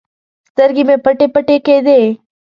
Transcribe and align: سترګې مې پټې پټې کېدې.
سترګې 0.49 0.83
مې 0.87 0.95
پټې 1.03 1.27
پټې 1.33 1.57
کېدې. 1.65 1.99